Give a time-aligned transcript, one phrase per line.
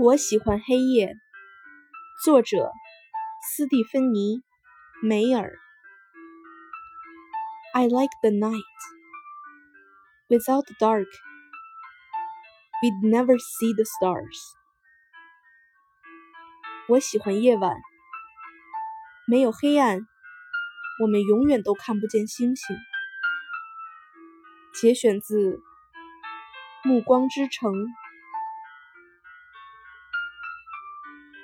[0.00, 1.16] 我喜欢黑夜。
[2.24, 2.70] 作者：
[3.42, 4.36] 斯蒂芬妮·
[5.02, 5.58] 梅尔。
[7.74, 8.62] I like the night.
[10.28, 11.08] Without the dark,
[12.80, 14.38] we'd never see the stars.
[16.88, 17.74] 我喜欢夜晚。
[19.26, 19.98] 没有黑暗，
[21.02, 22.76] 我们永远都看不见星星。
[24.74, 25.34] 节选自
[26.84, 27.72] 《暮光之城》。
[31.08, 31.37] thank you